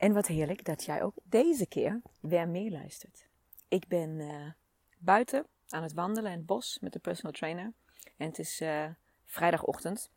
[0.00, 3.26] En wat heerlijk dat jij ook deze keer weer meeluistert.
[3.68, 4.50] Ik ben uh,
[4.98, 7.72] buiten aan het wandelen in het bos met de personal trainer.
[8.16, 8.84] En het is uh,
[9.24, 10.10] vrijdagochtend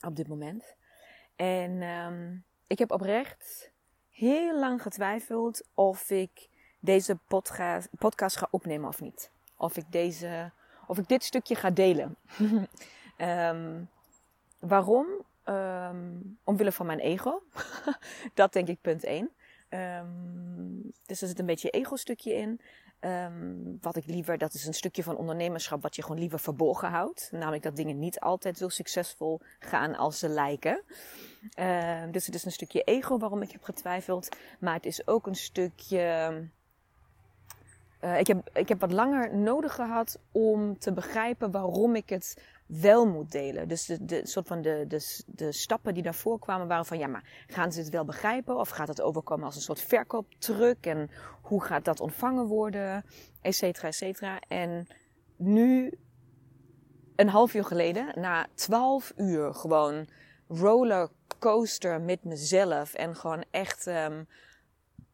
[0.00, 0.74] op dit moment.
[1.36, 3.70] En um, ik heb oprecht
[4.10, 6.48] heel lang getwijfeld of ik
[6.80, 9.30] deze podcast, podcast ga opnemen of niet.
[9.56, 10.50] Of ik, deze,
[10.86, 12.16] of ik dit stukje ga delen.
[13.18, 13.90] um,
[14.58, 15.06] waarom?
[15.48, 17.42] Um, omwille van mijn ego.
[18.34, 19.30] dat denk ik punt 1.
[19.70, 22.60] Um, dus er zit een beetje ego-stukje in.
[23.00, 26.88] Um, wat ik liever, dat is een stukje van ondernemerschap wat je gewoon liever verborgen
[26.88, 27.28] houdt.
[27.32, 30.82] Namelijk dat dingen niet altijd zo succesvol gaan als ze lijken.
[32.10, 34.36] Dus het is een stukje ego waarom ik heb getwijfeld.
[34.60, 36.32] Maar het is ook een stukje.
[38.00, 42.36] Uh, ik, heb, ik heb wat langer nodig gehad om te begrijpen waarom ik het
[42.66, 43.68] wel moet delen.
[43.68, 47.06] Dus de, de, soort van de, de, de stappen die daarvoor kwamen waren van ja,
[47.06, 48.56] maar gaan ze het wel begrijpen?
[48.56, 50.86] Of gaat het overkomen als een soort verkooptruc?
[50.86, 51.10] En
[51.42, 53.04] hoe gaat dat ontvangen worden?
[53.40, 54.40] Etcetera, etcetera.
[54.48, 54.86] En
[55.36, 55.98] nu,
[57.16, 60.08] een half uur geleden, na twaalf uur gewoon
[60.48, 62.94] rollercoaster met mezelf.
[62.94, 64.28] En gewoon echt um,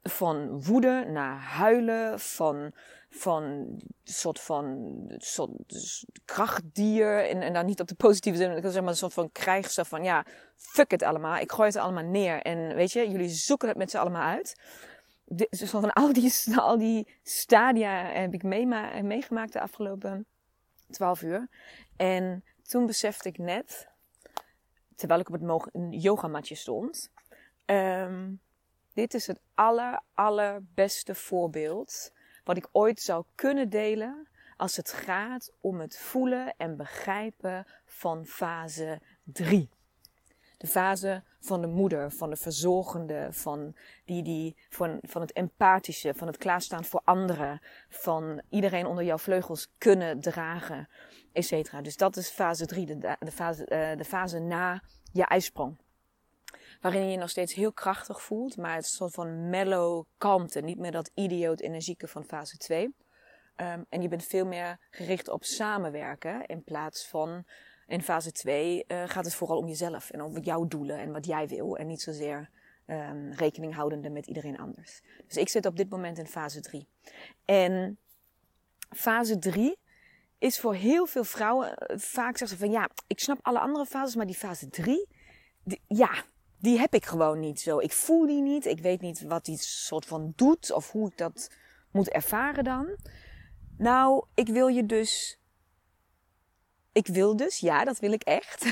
[0.03, 2.73] van woede naar huilen, van
[3.15, 3.67] van
[4.05, 5.51] soort van soort
[6.25, 7.29] krachtdier.
[7.29, 9.85] En, en dan niet op de positieve zin, ik zeg maar een soort van krijgster
[9.85, 11.37] van ja, fuck het allemaal.
[11.37, 12.43] Ik gooi het allemaal neer.
[12.43, 14.61] En weet je, jullie zoeken het met z'n allemaal uit.
[15.25, 18.43] De, zo van al die, al die stadia heb ik
[19.03, 20.27] meegemaakt de afgelopen
[20.91, 21.49] twaalf uur.
[21.97, 23.89] En toen besefte ik net,
[24.97, 27.11] terwijl ik op het yogamatje stond,
[27.67, 28.41] um,
[28.93, 32.13] dit is het aller, allerbeste voorbeeld
[32.45, 38.27] wat ik ooit zou kunnen delen als het gaat om het voelen en begrijpen van
[38.27, 39.71] fase 3.
[40.57, 46.15] De fase van de moeder, van de verzorgende, van, die, die, van, van het empathische,
[46.15, 50.89] van het klaarstaan voor anderen, van iedereen onder jouw vleugels kunnen dragen,
[51.33, 51.85] etc.
[51.85, 54.83] Dus dat is fase 3, de, de, fase, uh, de fase na
[55.13, 55.82] je ijsprong
[56.83, 60.61] waarin je je nog steeds heel krachtig voelt, maar het is soort van mellow kalmte.
[60.61, 62.85] Niet meer dat idioot energieke van fase 2.
[62.85, 62.93] Um,
[63.57, 67.45] ehm, en je bent veel meer gericht op samenwerken in plaats van
[67.87, 71.13] in fase 2 uh, eh, gaat het vooral om jezelf en om jouw doelen en
[71.13, 72.51] wat jij wil en niet zozeer
[72.87, 75.01] um, rekening houdende met iedereen anders.
[75.27, 76.89] Dus ik zit op dit moment in fase 3.
[77.45, 77.99] En
[78.91, 79.79] fase 3
[80.39, 83.87] is voor heel veel vrouwen uh, vaak zeggen ze van ja, ik snap alle andere
[83.87, 85.09] fases, maar die fase 3,
[85.87, 86.25] ja,
[86.63, 87.79] die heb ik gewoon niet zo.
[87.79, 88.67] Ik voel die niet.
[88.67, 91.51] Ik weet niet wat die soort van doet of hoe ik dat
[91.91, 92.97] moet ervaren dan.
[93.79, 95.41] Nou, ik wil je dus.
[96.93, 98.65] Ik wil dus, ja, dat wil ik echt.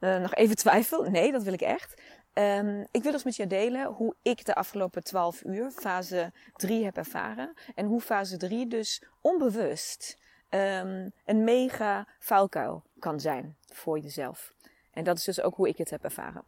[0.00, 1.02] uh, nog even twijfel.
[1.02, 2.02] Nee, dat wil ik echt.
[2.34, 6.84] Um, ik wil dus met je delen hoe ik de afgelopen 12 uur fase 3
[6.84, 7.54] heb ervaren.
[7.74, 10.18] En hoe fase 3 dus onbewust
[10.50, 14.54] um, een mega vuilkuil kan zijn voor jezelf.
[14.92, 16.44] En dat is dus ook hoe ik het heb ervaren.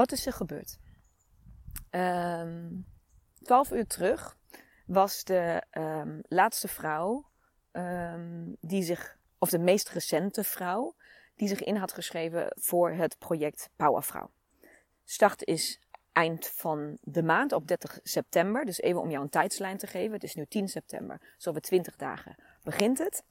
[0.00, 0.78] Wat is er gebeurd?
[1.90, 2.86] Um,
[3.42, 4.36] twaalf uur terug
[4.86, 7.30] was de um, laatste vrouw
[7.72, 10.94] um, die zich, of de meest recente vrouw,
[11.34, 14.30] die zich in had geschreven voor het project Powervrouw.
[15.04, 15.80] Start is
[16.12, 18.64] eind van de maand op 30 september.
[18.64, 20.12] Dus even om jou een tijdslijn te geven.
[20.12, 21.34] Het is nu 10 september.
[21.38, 23.22] Zo over 20 dagen begint het.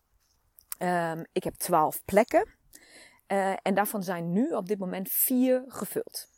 [1.31, 2.47] Ik heb 12 plekken.
[3.27, 6.37] Uh, en daarvan zijn nu op dit moment vier gevuld.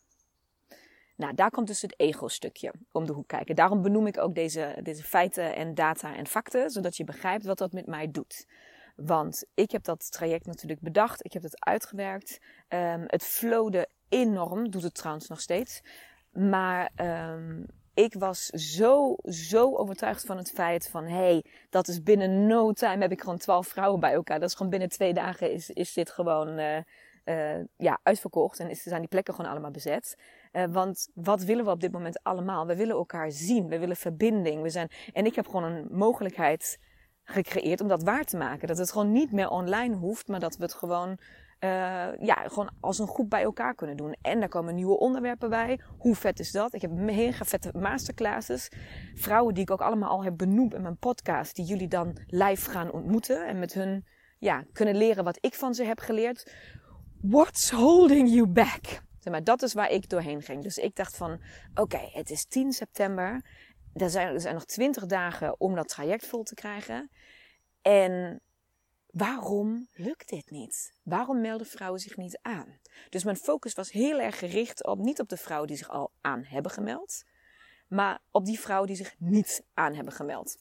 [1.22, 3.56] Nou, daar komt dus het ego-stukje om de hoek kijken.
[3.56, 7.72] Daarom benoem ik ook deze, feiten en data en facten, zodat je begrijpt wat dat
[7.72, 8.48] met mij doet.
[8.96, 12.40] Want ik heb dat traject natuurlijk bedacht, ik heb het uitgewerkt.
[12.70, 15.82] Um, het flowde enorm, doet het trouwens nog steeds.
[16.32, 21.04] Maar um, ik was zo, zo overtuigd van het feit van...
[21.04, 24.40] hé, hey, dat is binnen no time heb ik gewoon twaalf vrouwen bij elkaar.
[24.40, 26.78] Dat is gewoon binnen twee dagen is, is dit gewoon uh,
[27.26, 28.60] uh, ja, uitverkocht.
[28.60, 30.18] En is, zijn die plekken gewoon allemaal bezet.
[30.52, 32.68] Uh, want wat willen we op dit moment allemaal?
[32.68, 33.68] We willen elkaar zien.
[33.68, 34.62] We willen verbinding.
[34.62, 36.80] We zijn, en ik heb gewoon een mogelijkheid
[37.24, 38.68] gecreëerd om dat waar te maken.
[38.68, 41.20] Dat het gewoon niet meer online hoeft, maar dat we het gewoon
[41.64, 41.70] uh,
[42.20, 44.16] ja, gewoon als een groep bij elkaar kunnen doen.
[44.22, 45.80] En daar komen nieuwe onderwerpen bij.
[45.98, 46.74] Hoe vet is dat?
[46.74, 48.72] Ik heb mega vette masterclasses.
[49.16, 51.56] Vrouwen die ik ook allemaal al heb benoemd in mijn podcast.
[51.56, 53.48] Die jullie dan live gaan ontmoeten.
[53.48, 54.06] En met hun
[54.40, 56.54] ja, kunnen leren wat ik van ze heb geleerd.
[57.22, 59.02] What's holding you back?
[59.30, 60.64] Maar, dat is waar ik doorheen ging.
[60.64, 61.42] Dus ik dacht van,
[61.76, 63.46] oké, het is 10 september.
[63.94, 67.10] Er zijn, er nog 20 dagen om dat traject vol te krijgen.
[67.82, 68.42] En
[69.12, 70.94] waarom lukt dit niet?
[71.04, 72.80] Waarom melden vrouwen zich niet aan?
[73.10, 76.12] Dus mijn focus was heel erg gericht op niet op de vrouwen die zich al
[76.22, 77.24] aan hebben gemeld,
[77.88, 80.58] maar op die vrouwen die zich niet aan hebben gemeld.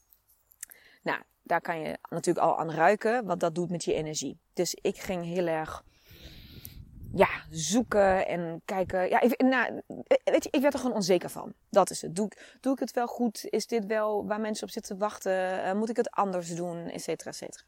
[1.02, 4.38] Nou, daar kan je natuurlijk al aan ruiken wat dat doet met je energie.
[4.52, 5.84] Dus ik ging heel erg
[7.14, 9.08] ja, zoeken en kijken.
[9.08, 9.82] Ja, ik, nou,
[10.24, 11.52] weet je, ik werd er gewoon onzeker van.
[11.70, 12.16] Dat is het.
[12.16, 12.30] Doe,
[12.60, 13.46] doe ik het wel goed?
[13.48, 15.66] Is dit wel waar mensen op zitten te wachten?
[15.66, 16.86] Uh, moet ik het anders doen?
[16.86, 17.64] Etcetera, etcetera.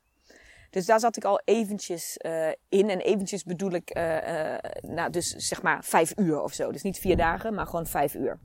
[0.70, 2.90] Dus daar zat ik al eventjes uh, in.
[2.90, 6.72] En eventjes bedoel ik, uh, nou, dus zeg maar vijf uur of zo.
[6.72, 8.38] Dus niet vier dagen, maar gewoon vijf uur.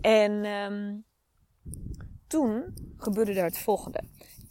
[0.00, 1.04] En um,
[2.26, 4.02] toen gebeurde er het volgende.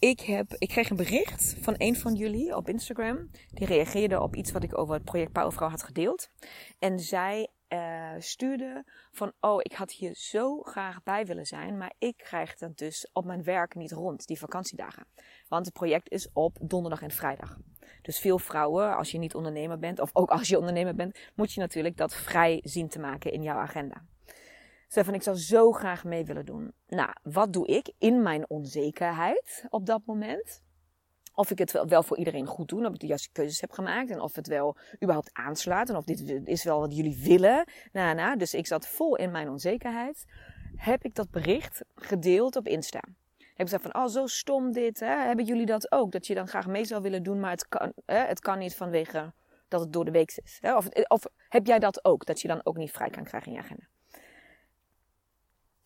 [0.05, 3.29] Ik, heb, ik kreeg een bericht van een van jullie op Instagram.
[3.47, 6.29] Die reageerde op iets wat ik over het project Powervrouw had gedeeld.
[6.79, 11.93] En zij uh, stuurde van, oh, ik had hier zo graag bij willen zijn, maar
[11.97, 15.07] ik krijg het dus op mijn werk niet rond, die vakantiedagen.
[15.47, 17.57] Want het project is op donderdag en vrijdag.
[18.01, 21.53] Dus veel vrouwen, als je niet ondernemer bent, of ook als je ondernemer bent, moet
[21.53, 24.05] je natuurlijk dat vrij zien te maken in jouw agenda.
[24.95, 26.73] Zei van, ik zou zo graag mee willen doen.
[26.87, 30.63] Nou, wat doe ik in mijn onzekerheid op dat moment?
[31.33, 34.09] Of ik het wel voor iedereen goed doe, of ik de juiste keuzes heb gemaakt.
[34.09, 35.89] En of het wel überhaupt aanslaat.
[35.89, 37.67] En of dit is wel wat jullie willen.
[37.91, 40.25] Nou, nou, dus ik zat vol in mijn onzekerheid.
[40.75, 43.01] Heb ik dat bericht gedeeld op Insta.
[43.37, 44.99] Heb ik gezegd van, oh zo stom dit.
[44.99, 45.15] Hè?
[45.25, 46.11] Hebben jullie dat ook?
[46.11, 48.19] Dat je dan graag mee zou willen doen, maar het kan, hè?
[48.19, 49.33] Het kan niet vanwege
[49.67, 50.57] dat het door de week is.
[50.61, 50.75] Hè?
[50.75, 52.25] Of, of heb jij dat ook?
[52.25, 53.85] Dat je dan ook niet vrij kan krijgen in je agenda.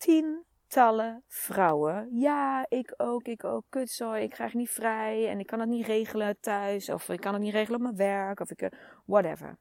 [0.00, 2.08] Tien tientallen vrouwen.
[2.12, 3.64] Ja, ik ook, ik ook.
[3.68, 6.88] Kutzooi, ik krijg niet vrij en ik kan het niet regelen thuis.
[6.88, 8.40] Of ik kan het niet regelen op mijn werk.
[8.40, 8.70] Of ik, eh,
[9.04, 9.58] whatever.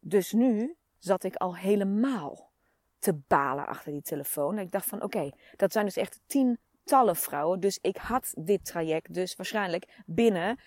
[0.00, 2.50] Dus nu zat ik al helemaal
[2.98, 4.56] te balen achter die telefoon.
[4.56, 7.60] En ik dacht van, oké, dat zijn dus echt tientallen vrouwen.
[7.60, 10.60] Dus ik had dit traject dus waarschijnlijk binnen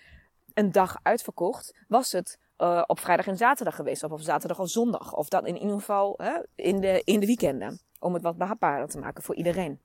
[0.54, 1.78] een dag uitverkocht.
[1.88, 4.04] Was het uh, op vrijdag en zaterdag geweest.
[4.04, 5.14] Of op zaterdag of zondag.
[5.14, 7.80] Of dat in ieder geval hè, in, de, in de weekenden.
[8.00, 9.80] Om het wat behapbaarder te maken voor iedereen.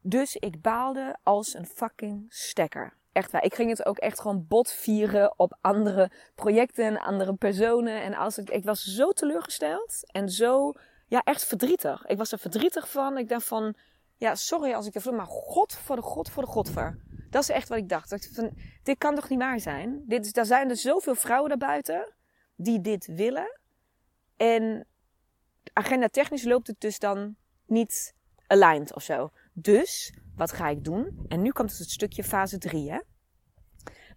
[0.00, 2.94] Dus ik baalde als een fucking stekker.
[3.12, 3.44] Echt waar.
[3.44, 8.02] Ik ging het ook echt gewoon bot vieren op andere projecten, andere personen.
[8.02, 10.72] En als ik, ik was zo teleurgesteld en zo,
[11.06, 12.06] ja, echt verdrietig.
[12.06, 13.18] Ik was er verdrietig van.
[13.18, 13.74] Ik dacht van,
[14.16, 16.98] ja, sorry als ik er maar god voor de god voor de god voor.
[17.30, 18.12] Dat is echt wat ik dacht.
[18.12, 18.50] Ik van,
[18.82, 20.02] dit kan toch niet waar zijn?
[20.06, 22.14] Dit er zijn er zoveel vrouwen daarbuiten
[22.56, 23.58] die dit willen.
[24.36, 24.86] En
[25.72, 27.36] agenda technisch loopt het dus dan
[27.66, 28.14] niet
[28.46, 29.32] aligned of zo.
[29.52, 31.24] Dus, wat ga ik doen?
[31.28, 33.00] En nu komt dus het stukje fase 3, hè?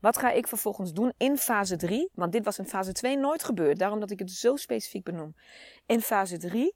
[0.01, 2.09] Wat ga ik vervolgens doen in fase 3?
[2.13, 3.79] Want dit was in fase 2 nooit gebeurd.
[3.79, 5.35] Daarom dat ik het zo specifiek benoem.
[5.85, 6.75] In fase 3,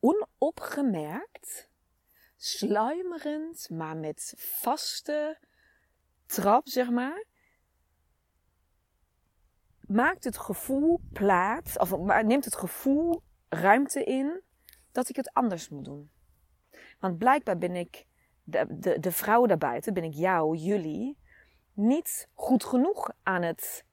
[0.00, 1.68] onopgemerkt,
[2.36, 5.38] sluimerend, maar met vaste
[6.26, 7.24] trap, zeg maar,
[9.80, 14.40] maakt het gevoel plaats, of neemt het gevoel ruimte in
[14.92, 16.10] dat ik het anders moet doen.
[17.00, 18.06] Want blijkbaar ben ik,
[18.42, 21.18] de, de, de vrouw daarbuiten, ben ik jou, jullie,
[21.72, 23.84] niet goed genoeg aan het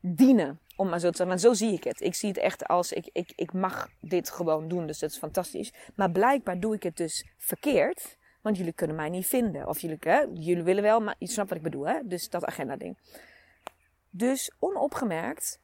[0.00, 0.60] dienen.
[0.76, 1.26] Om maar zo te zeggen.
[1.26, 2.00] Maar zo zie ik het.
[2.00, 4.86] Ik zie het echt als ik, ik, ik mag dit gewoon doen.
[4.86, 5.72] Dus dat is fantastisch.
[5.94, 8.18] Maar blijkbaar doe ik het dus verkeerd.
[8.42, 9.68] Want jullie kunnen mij niet vinden.
[9.68, 11.86] Of jullie, hè, jullie willen wel, maar je snapt wat ik bedoel.
[11.86, 12.00] Hè?
[12.04, 12.98] Dus dat agenda ding.
[14.10, 15.60] Dus onopgemerkt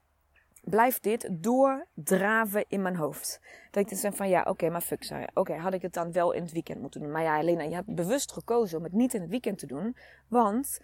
[0.64, 3.40] blijft dit doordraven in mijn hoofd.
[3.70, 5.28] Dat ik dan zeg van ja, oké, maar fuck sorry.
[5.34, 7.10] Oké, had ik het dan wel in het weekend moeten doen.
[7.10, 9.96] Maar ja, Helena, je hebt bewust gekozen om het niet in het weekend te doen.
[10.28, 10.80] Want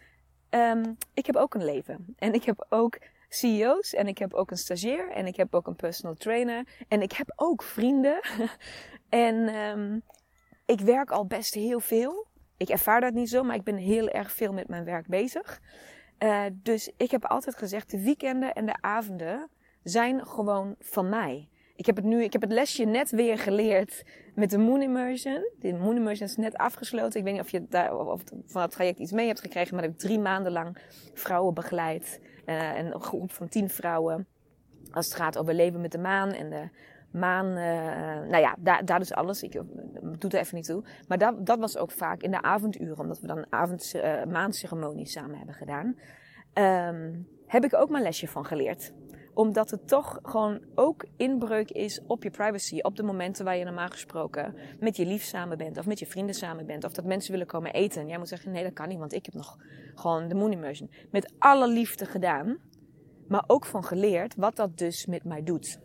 [0.50, 2.14] um, ik heb ook een leven.
[2.18, 3.94] En ik heb ook CEO's.
[3.94, 5.10] En ik heb ook een stagiair.
[5.10, 6.66] En ik heb ook een personal trainer.
[6.88, 8.20] En ik heb ook vrienden.
[9.08, 10.02] en um,
[10.66, 12.26] ik werk al best heel veel.
[12.56, 15.60] Ik ervaar dat niet zo, maar ik ben heel erg veel met mijn werk bezig.
[16.18, 19.50] Uh, dus ik heb altijd gezegd, de weekenden en de avonden
[19.82, 21.48] zijn gewoon van mij.
[21.76, 25.50] ik heb het nu, ik heb het lesje net weer geleerd met de Moon Immersion.
[25.58, 27.18] De Moon Immersion is net afgesloten.
[27.18, 29.84] Ik weet niet of je daar, of van het traject iets mee hebt gekregen, maar
[29.84, 30.78] ik heb drie maanden lang
[31.14, 32.20] vrouwen begeleid.
[32.46, 34.26] Uh, een groep van tien vrouwen.
[34.90, 36.68] Als het gaat over leven met de maan en de
[37.12, 37.46] maan.
[37.46, 39.42] Uh, nou ja, daar, daar dus alles.
[39.42, 39.52] Ik
[40.18, 40.84] doe er even niet toe.
[41.08, 45.06] Maar dat, dat was ook vaak in de avonduren, omdat we dan avond, uh, maanceremonie
[45.06, 45.96] samen hebben gedaan.
[46.54, 48.92] Um, heb ik ook mijn lesje van geleerd
[49.40, 52.78] omdat het toch gewoon ook inbreuk is op je privacy.
[52.80, 55.78] Op de momenten waar je normaal gesproken met je lief samen bent.
[55.78, 56.84] Of met je vrienden samen bent.
[56.84, 58.00] Of dat mensen willen komen eten.
[58.00, 58.98] En jij moet zeggen, nee dat kan niet.
[58.98, 59.56] Want ik heb nog
[59.94, 60.90] gewoon de moon immersion.
[61.10, 62.58] Met alle liefde gedaan.
[63.28, 65.80] Maar ook van geleerd wat dat dus met mij doet.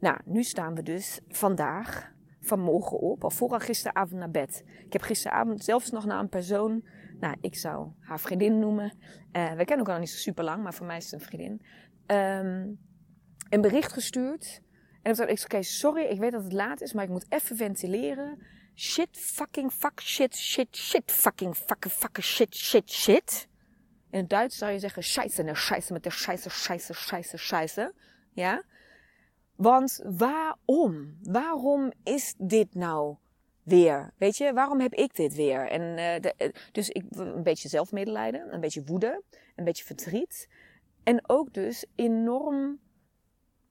[0.00, 3.24] Nou, nu staan we dus vandaag, vanmorgen op.
[3.24, 4.64] Of vooral gisteravond naar bed.
[4.86, 6.82] Ik heb gisteravond zelfs nog naar een persoon
[7.20, 8.92] nou, ik zou haar vriendin noemen.
[9.32, 11.26] Uh, we kennen elkaar nog niet zo super lang, maar voor mij is het een
[11.26, 11.62] vriendin
[12.10, 12.78] um,
[13.48, 14.60] een bericht gestuurd.
[15.02, 17.26] En toen dacht ik, oké, sorry, ik weet dat het laat is, maar ik moet
[17.28, 18.42] even ventileren.
[18.74, 23.48] Shit, fucking, fuck, shit, shit, shit, fucking, fucking, fucking, shit, shit, shit.
[24.10, 27.94] In het Duits zou je zeggen, scheiße, ne, scheiße, met de scheiße, scheiße, scheiße, scheiße.
[28.32, 28.62] Ja?
[29.56, 31.18] Want waarom?
[31.22, 33.16] Waarom is dit nou
[33.62, 34.12] weer?
[34.16, 35.68] Weet je, waarom heb ik dit weer?
[35.68, 39.22] En de, uh, dus ik, een beetje zelfmedelijden, een beetje woede,
[39.56, 40.48] een beetje verdriet.
[41.02, 42.78] En ook dus enorm.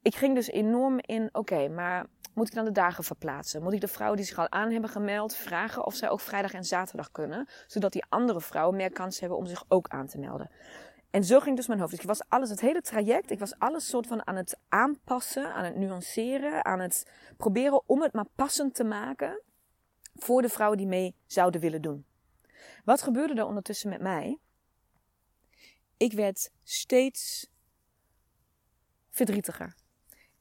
[0.02, 3.62] Ik ging dus enorm in, oké, maar moet ik dan de dagen verplaatsen?
[3.62, 6.52] Moet ik de vrouwen die zich al aan hebben gemeld vragen of zij ook vrijdag
[6.52, 7.48] en zaterdag kunnen?
[7.66, 10.50] Zodat die andere vrouwen meer kans hebben om zich ook aan te melden.
[11.10, 11.90] En zo ging dus mijn hoofd.
[11.90, 15.54] Dus ik was alles, het hele traject, ik was alles soort van aan het aanpassen,
[15.54, 19.42] aan het nuanceren, aan het proberen om het maar passend te maken
[20.14, 22.04] voor de vrouwen die mee zouden willen doen.
[22.84, 24.38] Wat gebeurde er ondertussen met mij?
[26.00, 27.50] Ik werd steeds
[29.10, 29.74] verdrietiger.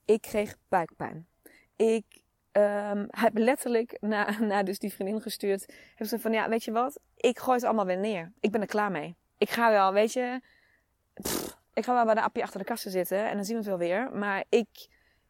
[0.05, 1.27] Ik kreeg buikpijn.
[1.75, 2.05] Ik
[2.51, 5.73] um, heb letterlijk naar, naar dus die vriendin gestuurd.
[5.95, 6.99] Heb ze van, ja, weet je wat?
[7.15, 8.31] Ik gooi het allemaal weer neer.
[8.39, 9.15] Ik ben er klaar mee.
[9.37, 10.41] Ik ga wel, weet je...
[11.73, 13.69] ik ga wel bij de appie achter de kassen zitten en dan zien we het
[13.69, 14.11] wel weer.
[14.11, 14.87] Maar ik,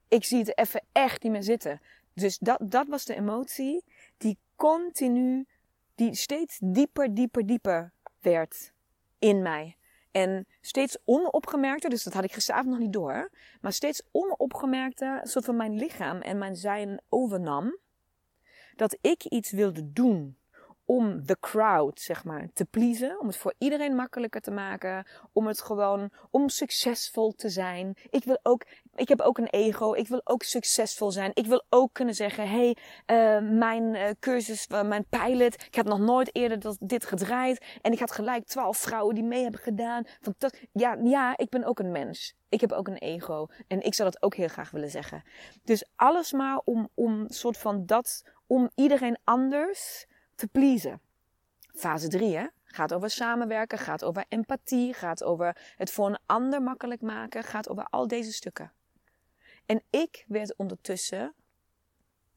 [0.07, 1.81] ik zie het even echt niet meer zitten.
[2.13, 3.83] Dus dat, dat was de emotie
[4.17, 5.48] die continu,
[5.95, 8.71] die steeds dieper, dieper, dieper werd
[9.19, 9.77] in mij.
[10.12, 15.46] En steeds onopgemerkter, dus dat had ik gisteravond nog niet door, maar steeds onopgemerkter, soort
[15.46, 17.78] van mijn lichaam en mijn zijn overnam,
[18.75, 20.38] dat ik iets wilde doen
[20.89, 23.19] om de crowd, zeg maar, te pleasen.
[23.19, 25.05] Om het voor iedereen makkelijker te maken.
[25.34, 27.98] Om het gewoon, om succesvol te zijn.
[28.10, 28.65] Ik wil ook,
[28.96, 29.93] ik heb ook een ego.
[29.93, 31.31] Ik wil ook succesvol zijn.
[31.34, 32.77] Ik wil ook kunnen zeggen, hey,
[33.08, 35.63] uh, mijn uh, cursus, uh, mijn pilot.
[35.65, 37.65] Ik heb nog nooit eerder dat, dit gedraaid.
[37.81, 40.03] En ik had gelijk twaalf vrouwen die mee hebben gedaan.
[40.22, 42.36] Van dat, ja, ja, ik ben ook een mens.
[42.50, 43.48] Ik heb ook een ego.
[43.67, 45.24] En ik zou dat ook heel graag willen zeggen.
[45.63, 50.08] Dus alles maar om, om soort van dat, om iedereen anders
[50.39, 51.01] te pleasen.
[51.74, 52.46] Fase 3 hè?
[52.63, 57.69] gaat over samenwerken, gaat over empathie, gaat over het voor een ander makkelijk maken, gaat
[57.69, 58.72] over al deze stukken.
[59.65, 61.34] En ik werd ondertussen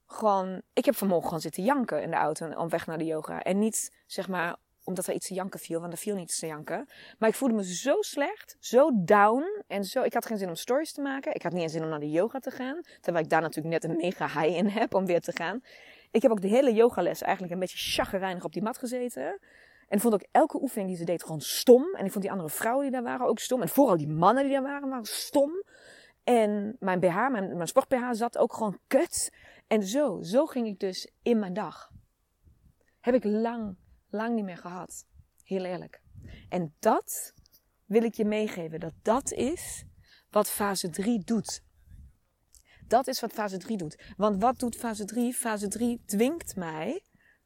[0.06, 3.42] gewoon, ik heb vanmorgen gewoon zitten janken in de auto op weg naar de yoga.
[3.42, 6.46] En niet zeg maar omdat er iets te janken viel, want er viel niets te
[6.46, 6.88] janken.
[7.18, 9.62] Maar ik voelde me zo slecht, zo down.
[9.66, 11.34] En zo, ik had geen zin om stories te maken.
[11.34, 12.80] Ik had niet eens zin om naar de yoga te gaan.
[13.00, 15.62] Terwijl ik daar natuurlijk net een mega high in heb om weer te gaan.
[16.12, 19.38] Ik heb ook de hele yogales eigenlijk een beetje chagrijnig op die mat gezeten.
[19.88, 21.94] En vond ook elke oefening die ze deed gewoon stom.
[21.94, 23.62] En ik vond die andere vrouwen die daar waren ook stom.
[23.62, 25.62] En vooral die mannen die daar waren, waren stom.
[26.24, 29.32] En mijn BH, mijn, mijn sport BH zat ook gewoon kut.
[29.66, 31.90] En zo, zo ging ik dus in mijn dag.
[33.00, 33.76] Heb ik lang,
[34.10, 35.06] lang niet meer gehad.
[35.44, 36.00] Heel eerlijk.
[36.48, 37.34] En dat
[37.86, 38.80] wil ik je meegeven.
[38.80, 39.84] Dat dat is
[40.30, 41.62] wat fase 3 doet.
[42.92, 43.98] Dat is wat fase 3 doet.
[44.16, 45.34] Want wat doet fase 3?
[45.34, 47.02] Fase 3 dwingt mij,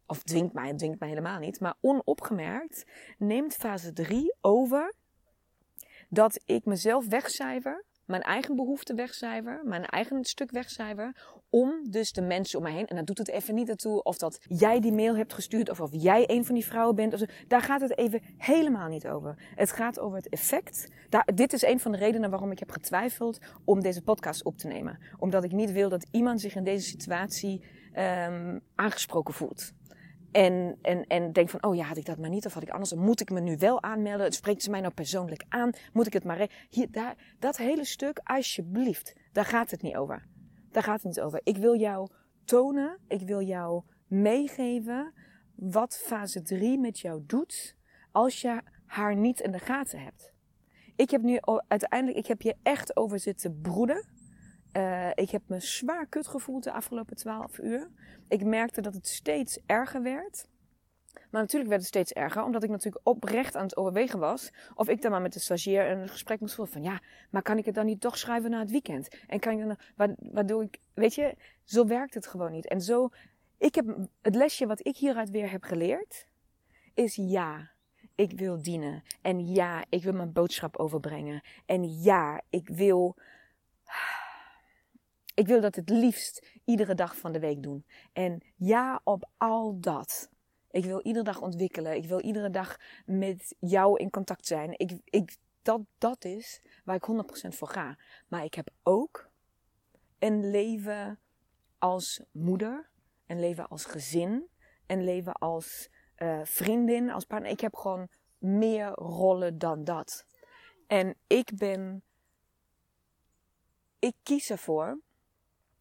[0.06, 2.84] of dwingt mij, dwingt mij helemaal niet, maar onopgemerkt
[3.18, 4.94] neemt fase 3 over
[6.08, 11.16] dat ik mezelf wegcijfer mijn eigen behoeften wegcijfer, mijn eigen stuk wegcijfer,
[11.50, 14.16] om dus de mensen om me heen, en dan doet het even niet ertoe of
[14.16, 17.62] dat jij die mail hebt gestuurd of of jij een van die vrouwen bent, daar
[17.62, 19.52] gaat het even helemaal niet over.
[19.54, 20.88] Het gaat over het effect.
[21.08, 24.58] Daar, dit is een van de redenen waarom ik heb getwijfeld om deze podcast op
[24.58, 24.98] te nemen.
[25.18, 27.64] Omdat ik niet wil dat iemand zich in deze situatie
[27.96, 29.72] um, aangesproken voelt.
[30.37, 32.71] En, en, en denk van, oh ja, had ik dat maar niet of had ik
[32.71, 32.95] anders.
[32.95, 34.33] Moet ik me nu wel aanmelden?
[34.33, 35.71] Spreekt ze mij nou persoonlijk aan?
[35.93, 36.50] Moet ik het maar...
[36.71, 40.26] Hier, daar, dat hele stuk, alsjeblieft, daar gaat het niet over.
[40.71, 41.40] Daar gaat het niet over.
[41.43, 42.09] Ik wil jou
[42.45, 45.12] tonen, ik wil jou meegeven
[45.55, 47.76] wat fase 3 met jou doet
[48.12, 50.33] als je haar niet in de gaten hebt.
[50.97, 51.38] Ik heb nu
[51.69, 54.09] uiteindelijk, ik heb je echt over zitten broeden.
[54.76, 57.90] Uh, ik heb me zwaar kut gevoeld de afgelopen 12 uur.
[58.28, 60.49] Ik merkte dat het steeds erger werd.
[61.30, 64.50] Maar natuurlijk werd het steeds erger, omdat ik natuurlijk oprecht aan het overwegen was.
[64.75, 67.59] Of ik dan maar met de stagiair een gesprek moest voeren van ja, maar kan
[67.59, 69.09] ik het dan niet toch schrijven na het weekend?
[69.26, 72.68] En kan ik dan, waardoor ik, weet je, zo werkt het gewoon niet.
[72.68, 73.09] En zo,
[73.59, 76.26] ik heb, het lesje wat ik hieruit weer heb geleerd,
[76.95, 77.71] is ja,
[78.14, 79.02] ik wil dienen.
[79.23, 81.42] En ja, ik wil mijn boodschap overbrengen.
[81.66, 83.16] En ja, ik wil,
[85.37, 87.87] ik wil dat het liefst iedere dag van de week doen.
[88.12, 90.31] En ja op al dat.
[90.71, 91.97] Ik wil iedere dag ontwikkelen.
[91.97, 92.76] Ik wil iedere dag
[93.07, 94.78] met jou in contact zijn.
[94.78, 97.09] Ik, ik, dat, dat is waar ik
[97.47, 97.99] 100% voor ga.
[98.28, 99.31] Maar ik heb ook
[100.19, 101.19] een leven
[101.78, 102.90] als moeder.
[103.26, 104.49] Een leven als gezin.
[104.87, 107.50] Een leven als uh, vriendin, als partner.
[107.50, 110.26] Ik heb gewoon meer rollen dan dat.
[110.87, 112.02] En ik ben.
[113.99, 115.00] Ik kies ervoor,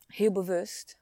[0.07, 0.97] heel bewust,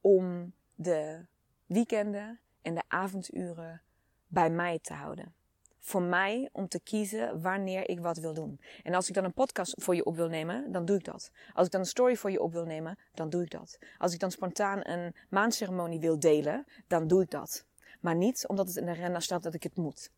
[0.00, 1.26] om de
[1.66, 3.82] weekenden en de avonduren
[4.26, 5.34] bij mij te houden.
[5.78, 8.60] Voor mij om te kiezen wanneer ik wat wil doen.
[8.82, 11.30] En als ik dan een podcast voor je op wil nemen, dan doe ik dat.
[11.52, 13.78] Als ik dan een story voor je op wil nemen, dan doe ik dat.
[13.98, 17.64] Als ik dan spontaan een maandceremonie wil delen, dan doe ik dat.
[18.00, 20.10] Maar niet omdat het in de renner staat dat ik het moet.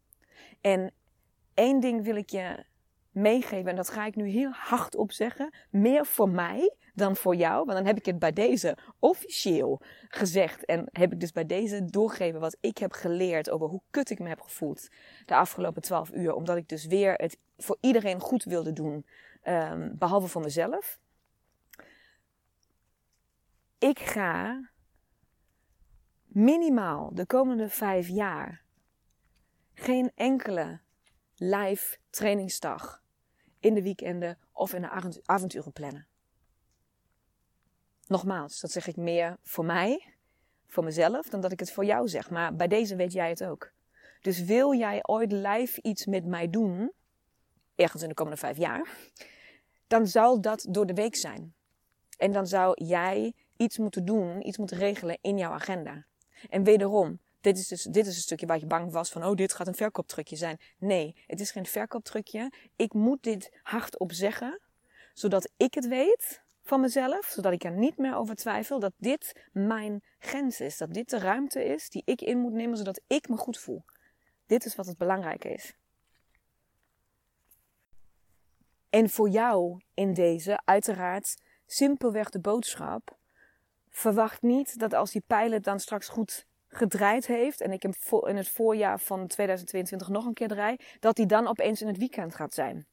[0.60, 0.92] En
[1.54, 2.64] één ding wil ik je
[3.10, 5.54] meegeven, en dat ga ik nu heel hard op zeggen.
[5.70, 7.64] Meer voor mij dan voor jou.
[7.64, 10.64] Want dan heb ik het bij deze officieel gezegd.
[10.64, 14.18] En heb ik dus bij deze doorgegeven wat ik heb geleerd over hoe kut ik
[14.18, 14.88] me heb gevoeld
[15.26, 16.34] de afgelopen twaalf uur.
[16.34, 19.06] Omdat ik dus weer het voor iedereen goed wilde doen,
[19.44, 20.98] um, behalve voor mezelf.
[23.78, 24.68] Ik ga
[26.26, 28.62] minimaal de komende vijf jaar
[29.74, 30.80] geen enkele
[31.36, 33.02] live trainingsdag
[33.60, 36.06] in de weekenden of in de avonturen plannen.
[38.08, 40.14] Nogmaals, dat zeg ik meer voor mij,
[40.66, 42.30] voor mezelf, dan dat ik het voor jou zeg.
[42.30, 43.72] Maar bij deze weet jij het ook.
[44.20, 46.92] Dus wil jij ooit live iets met mij doen,
[47.74, 48.88] ergens in de komende vijf jaar,
[49.86, 51.54] dan zal dat door de week zijn.
[52.18, 56.06] En dan zou jij iets moeten doen, iets moeten regelen in jouw agenda.
[56.48, 59.34] En wederom, dit is, dus, dit is een stukje waar je bang was van, oh,
[59.34, 60.60] dit gaat een verkooptrucje zijn.
[60.78, 62.52] Nee, het is geen verkooptrucje.
[62.76, 64.60] Ik moet dit hardop zeggen,
[65.12, 69.48] zodat ik het weet van mezelf, zodat ik er niet meer over twijfel dat dit
[69.52, 70.76] mijn grens is.
[70.76, 73.84] Dat dit de ruimte is die ik in moet nemen, zodat ik me goed voel.
[74.46, 75.76] Dit is wat het belangrijke is.
[78.90, 83.16] En voor jou in deze, uiteraard, simpelweg de boodschap.
[83.88, 87.92] Verwacht niet dat als die pilot dan straks goed gedraaid heeft en ik hem
[88.28, 91.98] in het voorjaar van 2022 nog een keer draai, dat die dan opeens in het
[91.98, 92.86] weekend gaat zijn.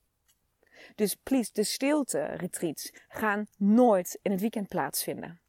[0.96, 5.40] Dus please, de stilte-retreats gaan nooit in het weekend plaatsvinden.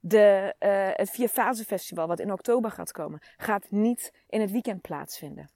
[0.00, 4.80] De, uh, het Vier Festival, wat in oktober gaat komen, gaat niet in het weekend
[4.80, 5.50] plaatsvinden.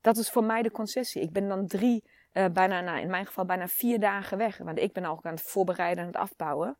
[0.00, 1.22] Dat is voor mij de concessie.
[1.22, 4.58] Ik ben dan drie, uh, bijna, nou, in mijn geval bijna vier dagen weg.
[4.58, 6.76] Want ik ben al aan het voorbereiden en het afbouwen.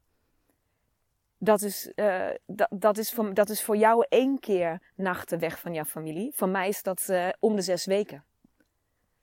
[1.38, 5.59] Dat is, uh, dat, dat, is voor, dat is voor jou één keer nachten weg
[5.59, 6.33] van jouw familie.
[6.35, 8.25] Voor mij is dat om de zes weken.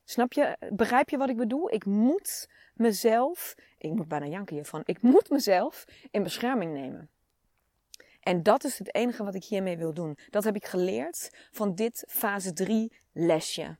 [0.03, 0.57] Snap je?
[0.69, 1.73] Begrijp je wat ik bedoel?
[1.73, 7.09] Ik moet mezelf, ik moet bijna janken hiervan, ik moet mezelf in bescherming nemen.
[8.21, 10.17] En dat is het enige wat ik hiermee wil doen.
[10.29, 13.77] Dat heb ik geleerd van dit fase 3 lesje.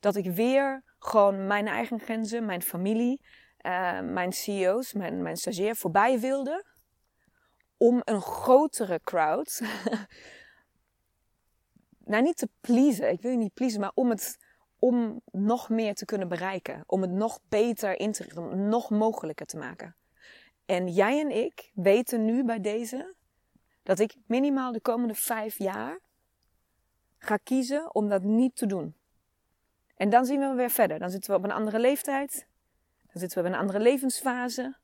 [0.00, 3.20] Dat ik weer gewoon mijn eigen grenzen, mijn familie,
[3.66, 6.64] uh, mijn CEO's, mijn, mijn stagiair voorbij wilde.
[7.76, 9.60] Om een grotere crowd.
[12.04, 13.10] nou, niet te pleasen.
[13.10, 14.38] Ik wil je niet pleasen, maar om het
[14.80, 16.82] om nog meer te kunnen bereiken.
[16.86, 19.96] Om het nog beter in te richten, om het nog mogelijker te maken.
[20.66, 23.14] En jij en ik weten nu bij deze
[23.82, 26.00] dat ik minimaal de komende vijf jaar
[27.18, 28.94] ga kiezen om dat niet te doen.
[29.96, 30.98] En dan zien we weer verder.
[30.98, 32.46] Dan zitten we op een andere leeftijd.
[33.12, 34.76] Dan zitten we op een andere levensfase.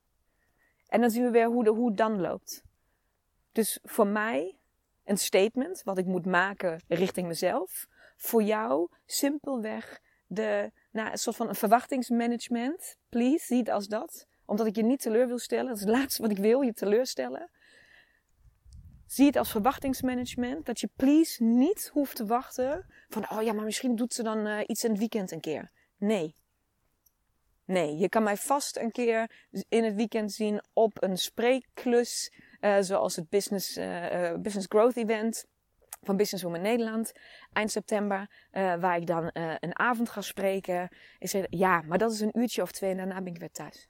[0.87, 2.63] En dan zien we weer hoe, de, hoe het dan loopt.
[3.53, 4.59] Dus voor mij
[5.05, 11.37] een statement wat ik moet maken richting mezelf voor jou simpelweg de, nou, een soort
[11.37, 12.97] van een verwachtingsmanagement.
[13.09, 14.27] Please, zie het als dat.
[14.45, 15.67] Omdat ik je niet teleur wil stellen.
[15.67, 17.51] Dat is het laatste wat ik wil, je teleurstellen.
[19.07, 20.67] Zie het als verwachtingsmanagement.
[20.67, 24.47] Dat je please niet hoeft te wachten van, oh ja, maar misschien doet ze dan
[24.47, 25.71] uh, iets in het weekend een keer.
[25.97, 26.35] Nee.
[27.65, 32.77] Nee, je kan mij vast een keer in het weekend zien op een spreekklus, uh,
[32.81, 35.47] zoals het Business, uh, Business Growth Event
[36.07, 37.13] van Business Woman Nederland
[37.53, 40.89] eind september, uh, waar ik dan uh, een avond ga spreken.
[41.19, 43.51] Ik zei, ja, maar dat is een uurtje of twee en daarna ben ik weer
[43.51, 43.89] thuis.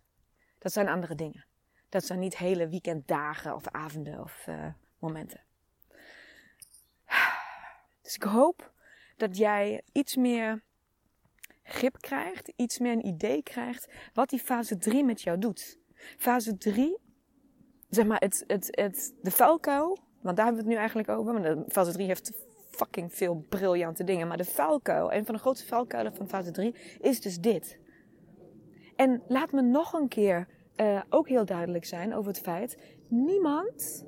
[0.58, 1.46] Dat zijn andere dingen.
[1.88, 4.66] Dat zijn niet hele weekenddagen of avonden of uh,
[4.98, 5.44] momenten.
[8.02, 8.72] Dus ik hoop
[9.16, 10.62] dat jij iets meer
[11.62, 15.78] grip krijgt, iets meer een idee krijgt wat die fase 3 met jou doet.
[15.96, 16.98] Fase 3,
[17.88, 21.42] zeg maar, het, het, het, de vuilkuil, want daar hebben we het nu eigenlijk over.
[21.42, 22.32] Want fase 3 heeft
[22.70, 24.28] fucking veel briljante dingen.
[24.28, 27.78] Maar de vuilkuil, een van de grootste vuilkuilen van fase 3, is dus dit.
[28.96, 34.06] En laat me nog een keer uh, ook heel duidelijk zijn over het feit: niemand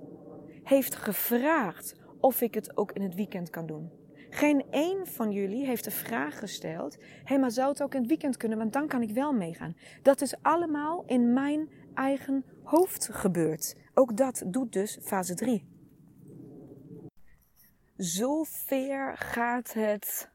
[0.63, 3.91] heeft gevraagd of ik het ook in het weekend kan doen.
[4.31, 8.09] Geen één van jullie heeft de vraag gesteld: hé, maar zou het ook in het
[8.09, 8.59] weekend kunnen?
[8.59, 9.77] Want dan kan ik wel meegaan.
[10.03, 13.77] Dat is allemaal in mijn eigen hoofd gebeurd.
[13.95, 15.78] Ook dat doet dus fase 3.
[17.99, 20.31] Zo ver gaat het,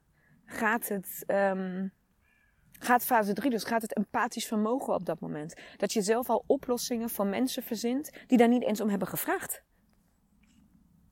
[0.46, 1.94] gaat het, um,
[2.72, 5.54] gaat fase 3, dus gaat het empathisch vermogen op dat moment.
[5.78, 9.64] Dat je zelf al oplossingen voor mensen verzint die daar niet eens om hebben gevraagd.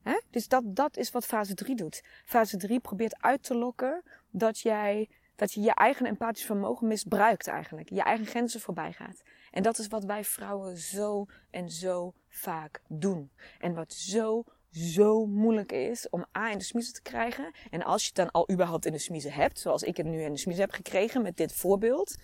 [0.02, 0.22] Hè?
[0.30, 2.04] Dus dat, dat is wat fase 3 doet.
[2.26, 7.48] Fase 3 probeert uit te lokken dat, jij, dat je je eigen empathisch vermogen misbruikt
[7.48, 7.90] eigenlijk.
[7.90, 9.22] Je eigen grenzen voorbij gaat.
[9.52, 13.32] En dat is wat wij vrouwen zo en zo vaak doen.
[13.60, 17.52] En wat zo, zo moeilijk is om A in de smiezen te krijgen.
[17.70, 20.22] En als je het dan al überhaupt in de smiezen hebt, zoals ik het nu
[20.22, 22.16] in de smiezen heb gekregen met dit voorbeeld.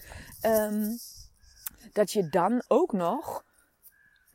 [0.46, 0.98] Um,
[1.94, 3.46] dat je dan ook nog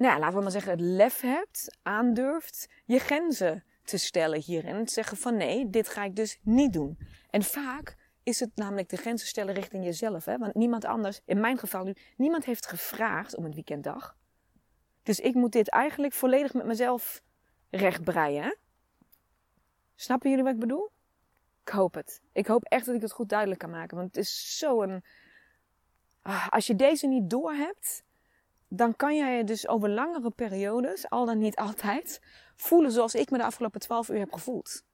[0.02, 4.74] nou ja, laten we maar zeggen, het lef hebt, aandurft je grenzen te stellen hierin.
[4.74, 6.98] En te zeggen van nee, dit ga ik dus niet doen.
[7.30, 10.24] En vaak is het namelijk de grenzen stellen richting jezelf.
[10.24, 10.38] Hè?
[10.38, 14.16] Want niemand anders, in mijn geval nu, niemand heeft gevraagd om een weekenddag.
[15.02, 17.22] Dus ik moet dit eigenlijk volledig met mezelf
[17.76, 18.42] rechtbreien.
[18.42, 18.54] Hè?
[19.94, 20.90] Snappen jullie wat ik bedoel?
[21.64, 22.20] Ik hoop het.
[22.32, 23.96] Ik hoop echt dat ik het goed duidelijk kan maken.
[23.96, 25.04] Want het is zo een.
[26.22, 28.04] Ah, als je deze niet doorhebt,
[28.68, 32.20] dan kan jij je dus over langere periodes, al dan niet altijd,
[32.56, 34.84] voelen zoals ik me de afgelopen 12 uur heb gevoeld.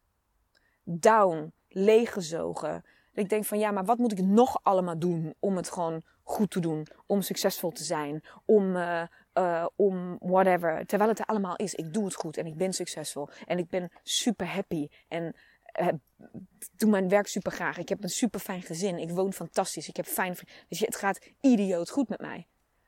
[0.82, 2.84] Down, leeggezogen.
[3.12, 6.50] Ik denk van ja, maar wat moet ik nog allemaal doen om het gewoon goed
[6.50, 9.02] te doen, om succesvol te zijn, om, uh,
[9.38, 10.86] uh, om whatever.
[10.86, 11.74] Terwijl het er allemaal is.
[11.74, 15.34] Ik doe het goed en ik ben succesvol en ik ben super happy en
[15.80, 15.88] uh,
[16.76, 17.78] doe mijn werk super graag.
[17.78, 18.98] Ik heb een super fijn gezin.
[18.98, 19.88] Ik woon fantastisch.
[19.88, 20.36] Ik heb fijn.
[20.68, 22.46] Dus het gaat idioot goed met mij.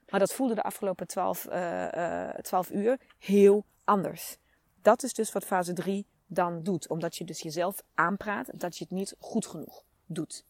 [0.09, 4.37] Maar dat voelde de afgelopen 12, uh, 12 uur heel anders.
[4.83, 6.89] Dat is dus wat fase 3 dan doet.
[6.89, 10.45] Omdat je dus jezelf aanpraat dat je het niet goed genoeg doet.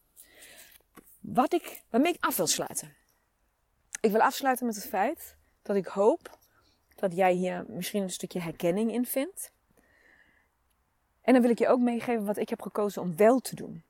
[1.21, 2.95] Wat ik, waarmee ik af wil sluiten.
[4.01, 6.39] Ik wil afsluiten met het feit dat ik hoop
[6.95, 9.53] dat jij hier misschien een stukje herkenning in vindt.
[11.21, 13.83] En dan wil ik je ook meegeven wat ik heb gekozen om wel te doen.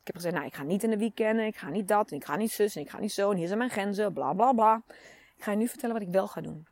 [0.00, 2.16] Ik heb gezegd, nou, ik ga niet in de weekenden, ik ga niet dat, en
[2.16, 4.32] ik ga niet zus, en ik ga niet zo, en hier zijn mijn grenzen, bla
[4.32, 4.82] bla bla.
[5.36, 6.66] Ik ga je nu vertellen wat ik wel ga doen.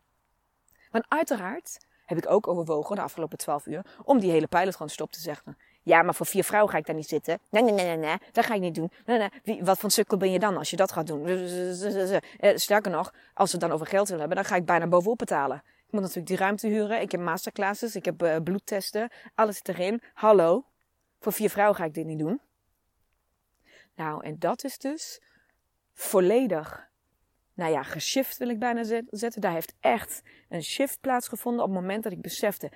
[0.91, 4.91] Want uiteraard heb ik ook overwogen de afgelopen twaalf uur om die hele pilot gewoon
[4.91, 5.59] stop te zeggen.
[5.83, 7.39] Ja, maar voor vier vrouwen ga ik daar niet zitten.
[7.51, 8.17] Nee, nee, nee, nee, nee.
[8.33, 8.91] dat ga ik niet doen.
[9.07, 9.65] Nee, nee.
[9.65, 11.27] Wat voor sukkel ben je dan als je dat gaat doen?
[11.27, 14.87] Eh, sterker nog, als we het dan over geld willen hebben, dan ga ik bijna
[14.87, 15.63] bovenop betalen.
[15.87, 17.01] Ik moet natuurlijk die ruimte huren.
[17.01, 20.03] Ik heb masterclasses, ik heb uh, bloedtesten, alles zit erin.
[20.15, 20.65] Hallo,
[21.21, 22.41] voor vier vrouwen ga ik dit niet doen.
[23.95, 25.21] Nou, en dat is dus
[25.95, 26.89] volledig,
[27.55, 29.41] nou ja, geshift wil ik bijna zetten.
[29.41, 32.71] Daar heeft echt een shift plaatsgevonden op het moment dat ik besefte,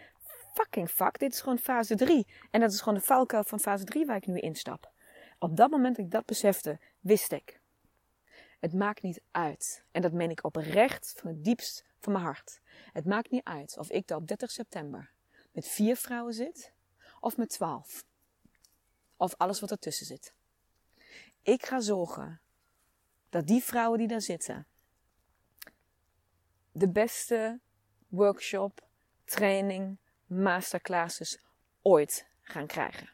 [0.56, 2.26] fucking fuck, dit is gewoon fase 3.
[2.50, 4.92] En dat is gewoon de valkuil van fase 3 waar ik nu instap.
[5.38, 7.60] Op dat moment dat ik dat besefte, wist ik.
[8.60, 9.84] Het maakt niet uit.
[9.90, 12.60] En dat meen ik oprecht van het diepst van mijn hart.
[12.92, 15.10] Het maakt niet uit of ik daar op 30 september
[15.52, 16.72] met vier vrouwen zit
[17.20, 18.04] of met twaalf.
[19.16, 20.34] Of alles wat ertussen zit.
[21.42, 22.40] Ik ga zorgen
[23.28, 24.66] dat die vrouwen die daar zitten
[26.72, 27.60] de beste
[28.08, 28.86] workshop,
[29.24, 31.38] training, masterclasses
[31.82, 33.10] ooit gaan krijgen.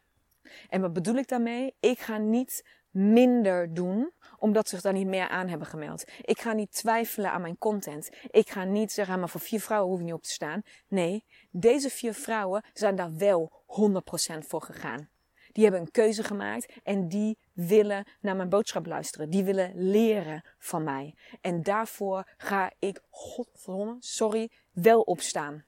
[0.68, 1.74] En wat bedoel ik daarmee?
[1.80, 6.04] Ik ga niet minder doen omdat ze zich daar niet meer aan hebben gemeld.
[6.20, 8.10] Ik ga niet twijfelen aan mijn content.
[8.30, 10.62] Ik ga niet zeggen, ah, maar voor vier vrouwen hoef je niet op te staan.
[10.88, 15.08] Nee, deze vier vrouwen zijn daar wel 100% voor gegaan.
[15.52, 19.30] Die hebben een keuze gemaakt en die willen naar mijn boodschap luisteren.
[19.30, 21.14] Die willen leren van mij.
[21.40, 25.64] En daarvoor ga ik, godverdomme, sorry, wel opstaan.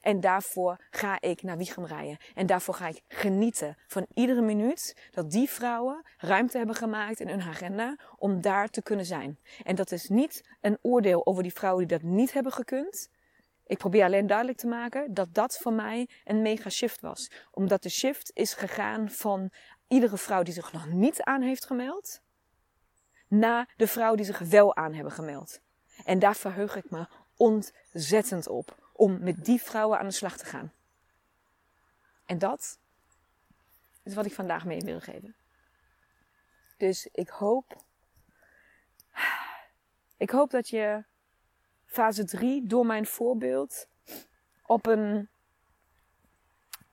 [0.00, 2.18] En daarvoor ga ik naar Wiegem rijden.
[2.34, 7.28] En daarvoor ga ik genieten van iedere minuut dat die vrouwen ruimte hebben gemaakt in
[7.28, 9.38] hun agenda om daar te kunnen zijn.
[9.62, 13.08] En dat is niet een oordeel over die vrouwen die dat niet hebben gekund.
[13.66, 17.30] Ik probeer alleen duidelijk te maken dat dat voor mij een mega shift was.
[17.50, 19.50] Omdat de shift is gegaan van
[19.88, 22.20] iedere vrouw die zich nog niet aan heeft gemeld,
[23.28, 25.60] naar de vrouw die zich wel aan hebben gemeld.
[26.04, 28.79] En daar verheug ik me ontzettend op.
[29.00, 30.72] Om met die vrouwen aan de slag te gaan.
[32.26, 32.78] En dat
[34.02, 35.34] is wat ik vandaag mee wil geven.
[36.76, 37.82] Dus ik hoop.
[40.16, 41.04] Ik hoop dat je
[41.84, 43.88] fase 3 door mijn voorbeeld
[44.62, 45.28] op een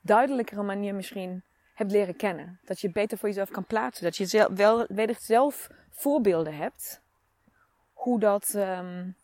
[0.02, 1.44] duidelijkere manier misschien
[1.74, 2.60] hebt leren kennen.
[2.64, 4.04] Dat je beter voor jezelf kan plaatsen.
[4.04, 7.02] Dat je zelf, wel, wellicht zelf voorbeelden hebt
[7.94, 9.16] hoe dat, um,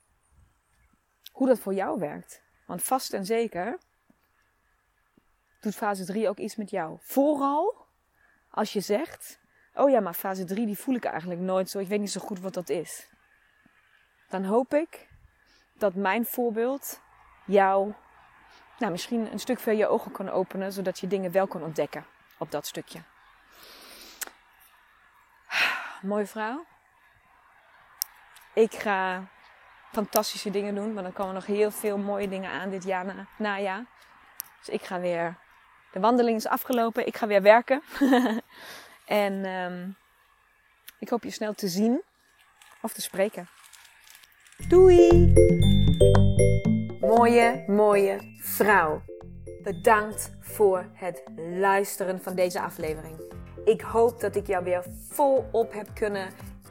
[1.31, 2.42] hoe dat voor jou werkt.
[2.65, 3.77] Want vast en zeker
[5.59, 6.97] doet fase 3 ook iets met jou.
[7.01, 7.85] Vooral
[8.49, 9.39] als je zegt:
[9.73, 11.79] Oh ja, maar fase 3 die voel ik eigenlijk nooit zo.
[11.79, 13.09] Ik weet niet zo goed wat dat is.
[14.29, 15.09] Dan hoop ik
[15.77, 17.01] dat mijn voorbeeld
[17.45, 17.93] jou
[18.77, 22.05] nou, misschien een stuk verder je ogen kan openen, zodat je dingen wel kan ontdekken
[22.37, 23.01] op dat stukje.
[26.01, 26.65] Mooie vrouw.
[28.53, 29.27] Ik ga
[29.93, 33.27] fantastische dingen doen, maar dan komen nog heel veel mooie dingen aan dit jaar na,
[33.37, 33.85] najaar.
[34.59, 35.37] Dus ik ga weer.
[35.91, 37.81] De wandeling is afgelopen, ik ga weer werken.
[39.05, 39.95] en um,
[40.99, 42.01] ik hoop je snel te zien
[42.81, 43.47] of te spreken.
[44.67, 45.33] Doei!
[46.99, 49.01] Mooie, mooie vrouw.
[49.63, 53.19] Bedankt voor het luisteren van deze aflevering.
[53.65, 56.29] Ik hoop dat ik jou weer volop heb kunnen